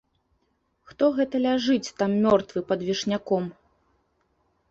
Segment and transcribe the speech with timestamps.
[0.91, 3.43] Хто гэта ляжыць там мёртвы пад вішняком?